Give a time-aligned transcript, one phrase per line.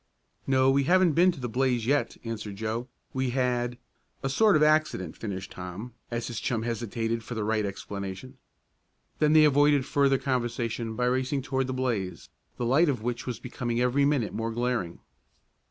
[0.47, 2.87] "No, we haven't been to the blaze yet," answered Joe.
[3.13, 3.77] "We had"
[4.23, 8.39] "A sort of accident," finished Tom, as his chum hesitated for the right explanation.
[9.19, 13.37] Then they avoided further conversation by racing toward the blaze, the light of which was
[13.39, 15.01] becoming every minute more glaring.